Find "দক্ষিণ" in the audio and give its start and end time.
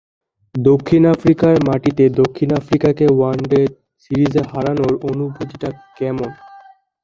0.55-1.03, 2.21-2.49